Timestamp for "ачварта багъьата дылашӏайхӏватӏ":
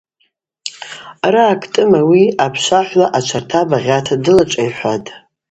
3.17-5.09